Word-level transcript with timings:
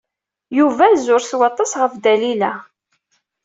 Yuba 0.57 0.85
zur 1.03 1.21
s 1.29 1.31
waṭas 1.39 1.71
ɣef 1.81 1.93
Dalila. 2.03 2.51